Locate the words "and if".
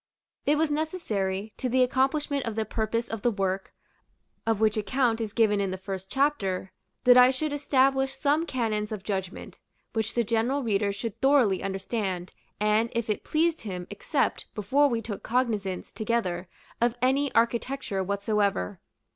12.59-13.11